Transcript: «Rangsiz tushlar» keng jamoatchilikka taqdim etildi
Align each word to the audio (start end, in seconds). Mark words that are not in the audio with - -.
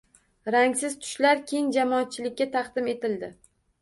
«Rangsiz 0.53 0.95
tushlar» 1.03 1.43
keng 1.51 1.67
jamoatchilikka 1.77 2.49
taqdim 2.57 2.91
etildi 2.95 3.35